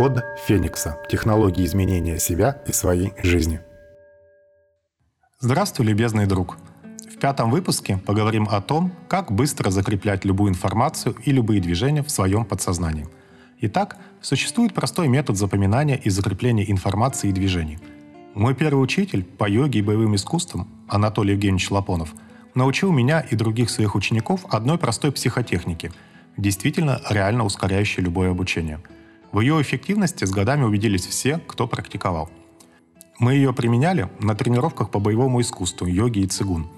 [0.00, 0.96] Код Феникса.
[1.10, 3.60] Технологии изменения себя и своей жизни.
[5.40, 6.56] Здравствуй, любезный друг.
[7.14, 12.10] В пятом выпуске поговорим о том, как быстро закреплять любую информацию и любые движения в
[12.10, 13.08] своем подсознании.
[13.60, 17.78] Итак, существует простой метод запоминания и закрепления информации и движений.
[18.32, 22.14] Мой первый учитель по йоге и боевым искусствам, Анатолий Евгеньевич Лапонов,
[22.54, 25.92] научил меня и других своих учеников одной простой психотехнике,
[26.38, 28.80] действительно реально ускоряющей любое обучение–
[29.32, 32.30] в ее эффективности с годами убедились все, кто практиковал.
[33.18, 36.68] Мы ее применяли на тренировках по боевому искусству, йоге и цигун.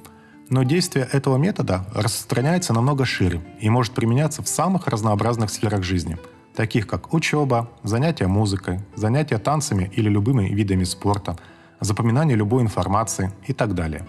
[0.50, 6.18] Но действие этого метода распространяется намного шире и может применяться в самых разнообразных сферах жизни,
[6.54, 11.38] таких как учеба, занятия музыкой, занятия танцами или любыми видами спорта,
[11.80, 14.06] запоминание любой информации и так далее.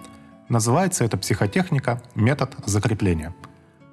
[0.50, 3.34] Называется эта психотехника метод закрепления.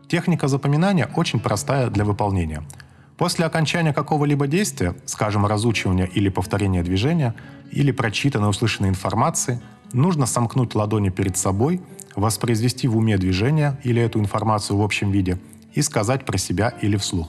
[0.09, 2.65] Техника запоминания очень простая для выполнения–
[3.21, 7.35] После окончания какого-либо действия, скажем, разучивания или повторения движения,
[7.71, 9.61] или прочитанной услышанной информации,
[9.93, 11.83] нужно сомкнуть ладони перед собой,
[12.17, 15.39] воспроизвести в уме движение или эту информацию в общем виде
[15.75, 17.29] и сказать про себя или вслух.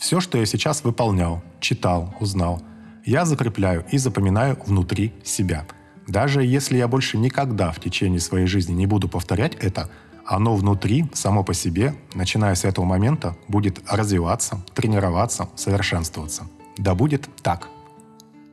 [0.00, 2.60] Все, что я сейчас выполнял, читал, узнал,
[3.06, 5.64] я закрепляю и запоминаю внутри себя.
[6.08, 9.88] Даже если я больше никогда в течение своей жизни не буду повторять это–
[10.26, 16.46] оно внутри, само по себе, начиная с этого момента, будет развиваться, тренироваться, совершенствоваться.
[16.78, 17.68] Да будет так.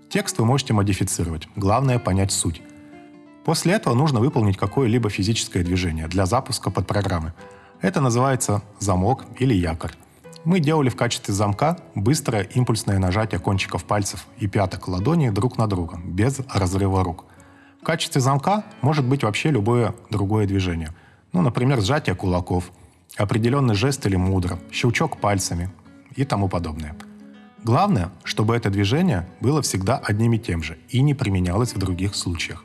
[0.09, 2.61] Текст вы можете модифицировать, главное понять суть.
[3.45, 7.33] После этого нужно выполнить какое-либо физическое движение для запуска под программы.
[7.81, 9.93] Это называется замок или якорь.
[10.43, 15.67] Мы делали в качестве замка быстрое импульсное нажатие кончиков пальцев и пяток ладони друг на
[15.67, 17.25] друга, без разрыва рук.
[17.81, 20.93] В качестве замка может быть вообще любое другое движение–
[21.33, 22.72] ну, например, сжатие кулаков,
[23.17, 25.69] определенный жест или мудро, щелчок пальцами
[26.16, 26.95] и тому подобное.
[27.63, 32.16] Главное, чтобы это движение было всегда одним и тем же и не применялось в других
[32.16, 32.63] случаях.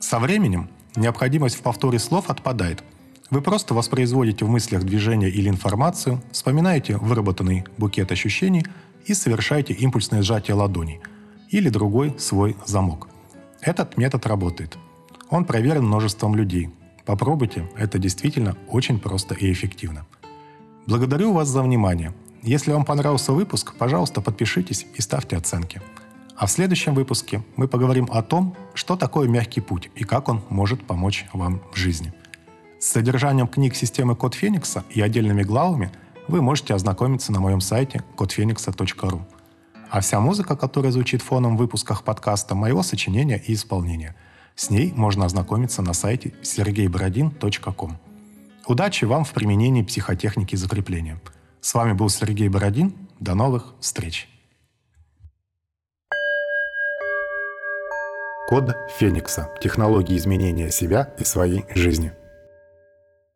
[0.00, 2.82] Со временем необходимость в повторе слов отпадает.
[3.30, 8.66] Вы просто воспроизводите в мыслях движение или информацию, вспоминаете выработанный букет ощущений
[9.06, 11.00] и совершаете импульсное сжатие ладоней
[11.50, 13.08] или другой свой замок.
[13.60, 14.76] Этот метод работает.
[15.28, 16.70] Он проверен множеством людей,
[17.10, 20.06] Попробуйте, это действительно очень просто и эффективно.
[20.86, 22.14] Благодарю вас за внимание.
[22.44, 25.82] Если вам понравился выпуск, пожалуйста, подпишитесь и ставьте оценки.
[26.36, 30.40] А в следующем выпуске мы поговорим о том, что такое мягкий путь и как он
[30.50, 32.14] может помочь вам в жизни.
[32.78, 35.90] С содержанием книг системы Код Феникса и отдельными главами
[36.28, 39.22] вы можете ознакомиться на моем сайте kodfenix.ru.
[39.90, 44.14] А вся музыка, которая звучит фоном в выпусках подкаста, моего сочинения и исполнения–
[44.54, 47.98] с ней можно ознакомиться на сайте sergeyborodin.com.
[48.66, 51.20] Удачи вам в применении психотехники закрепления.
[51.60, 52.94] С вами был Сергей Бородин.
[53.18, 54.28] До новых встреч.
[58.48, 59.50] Код Феникса.
[59.60, 62.12] Технологии изменения себя и своей жизни.